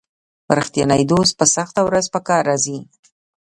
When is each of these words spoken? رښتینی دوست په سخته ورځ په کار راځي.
رښتینی 0.57 1.03
دوست 1.11 1.33
په 1.39 1.45
سخته 1.55 1.81
ورځ 1.87 2.05
په 2.13 2.19
کار 2.27 2.41
راځي. 2.49 2.79